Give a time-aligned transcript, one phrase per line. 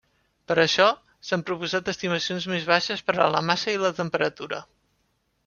[0.51, 0.85] Per això,
[1.29, 4.65] s'han proposat estimacions més baixes per a la massa i la temperatura.